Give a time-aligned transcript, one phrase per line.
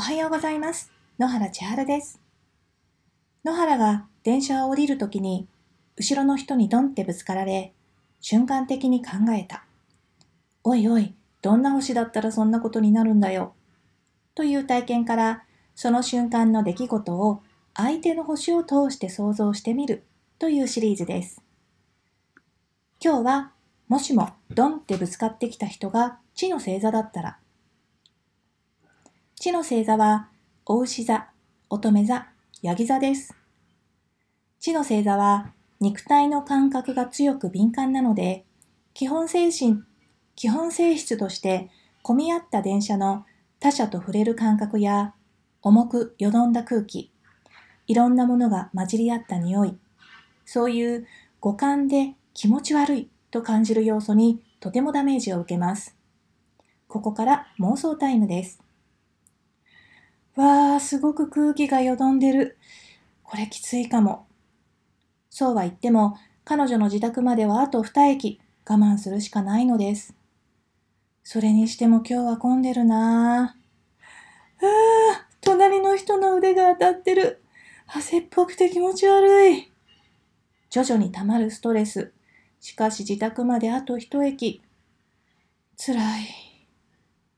[0.00, 0.90] おはようございます。
[1.18, 2.22] 野原千春です。
[3.44, 5.46] 野原が電車を降りるときに、
[5.98, 7.74] 後ろの人にドンってぶつかられ、
[8.18, 9.66] 瞬間的に考えた。
[10.64, 13.52] おいおい、どんな星だったらそんなことになるんだよ。
[14.34, 15.44] という体験から、
[15.74, 17.42] その瞬間の出来事を
[17.74, 20.04] 相手の星を通して想像してみる
[20.38, 21.42] というシリーズです。
[23.04, 23.52] 今日は、
[23.86, 27.39] もしもドンってぶつかってきた人が地の星座だったら、
[29.40, 30.28] 地の星座は、
[30.66, 31.30] お牛座、
[31.70, 32.26] 乙女座、
[32.60, 33.34] ヤギ座です。
[34.60, 38.44] 地の星座は、肉体の感覚が強く敏感なので、
[38.92, 39.82] 基本精神、
[40.36, 41.70] 基本性質として、
[42.02, 43.24] 混み合った電車の
[43.60, 45.14] 他者と触れる感覚や、
[45.62, 47.10] 重くよどんだ空気、
[47.86, 49.78] いろんなものが混じり合った匂い、
[50.44, 51.06] そういう
[51.40, 55.96] 五感で気持ち悪いと感じる要素にとてもダメージを受けます。
[56.88, 58.60] ここから妄想タイムです。
[60.36, 62.56] わー、すごく空気がよどんでる。
[63.22, 64.26] これきついかも。
[65.28, 70.14] そうは言っても、彼女の自宅まではあと二駅我慢するしかないのです。
[71.22, 74.66] それにしても今日は混んでるなぁ。
[74.66, 77.42] あー、隣の人の腕が当たってる。
[77.86, 79.70] 汗っぽくて気持ち悪い。
[80.70, 82.12] 徐々に溜まるストレス。
[82.60, 84.62] しかし自宅まであと一駅。
[85.76, 86.28] 辛い。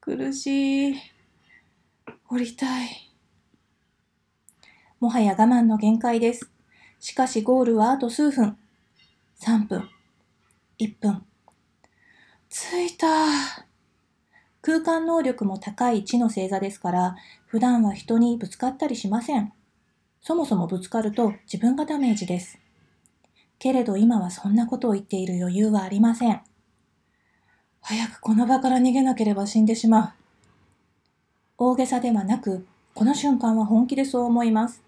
[0.00, 1.11] 苦しい。
[2.32, 3.12] 降りたい。
[5.00, 6.50] もはや我慢の限界です。
[6.98, 8.56] しかしゴールはあと数分。
[9.38, 9.86] 3分。
[10.78, 11.26] 1分。
[12.48, 13.06] 着いた。
[14.62, 19.52] 空間能力も高い地の星座ですから、普段は人にぶつかったりしません。
[20.22, 22.58] そもそもぶつかると自分がダメージです。
[23.58, 26.40] けれど今はそんなことを言っている余裕はありません。
[27.82, 30.21] 早くこの場から逃げなければ死んでしまう。
[31.58, 34.82] 大げさではなく、この瞬間は本気でそう思います。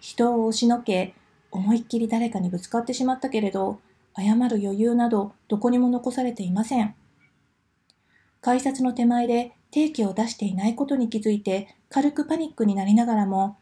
[0.00, 1.14] 人を押しのけ、
[1.50, 3.80] 思いっきり誰かにぶつかってしまったけれど、
[4.16, 6.94] 謝る余裕などどこにも残されていません。
[8.40, 13.58] 改札の手前で定期を出していないことに気づいて軽くパニックになりながらも、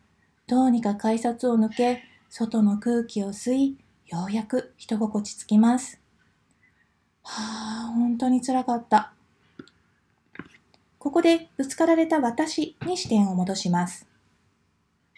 [0.46, 6.00] どうにか改札を抜け、外の空気を吸い、ようやく人心地つきます。
[7.22, 9.15] はあ、本当につらかった。
[11.06, 14.08] ここでぶつかられた私に視点を戻します。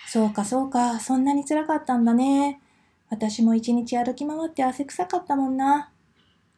[0.06, 2.60] そうかそうか、そんなに辛かったんだね。
[3.08, 5.90] 私も一日歩き回って汗臭かったもんな。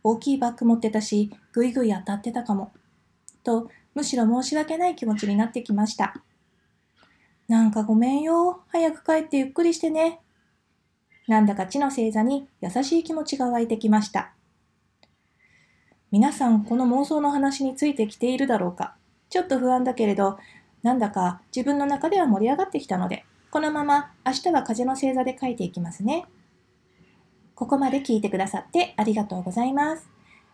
[0.03, 2.73] 大きいバッグ持ってたし、ぐいぐい当たってたかも。
[3.45, 6.17] と、むしろ申し訳ない気持ちになってきました。
[7.47, 8.63] なんかごめんよ。
[8.67, 10.19] 早く帰ってゆっくりしてね。
[11.29, 14.33] なんだか地の星座に優しい気持ちが湧いてきました。
[16.11, 18.97] 皆さん、この妄想の話についてきているだろうか
[19.31, 20.39] ちょっと不安だけれど、
[20.83, 26.27] なんだか自分の中では盛り上がってきたので、このまま明日は風の星座で書いていきますね。
[27.55, 30.09] ここまで聞いてくださってありがとうございます。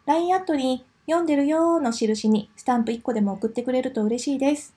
[0.07, 4.75] LINE アットに読んでるよーの印にスタンプ1個でも送ってくれると嬉しいです。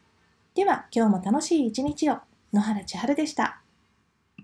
[0.56, 2.18] では今日も楽しい一日を。
[2.52, 3.62] 野原千春でした。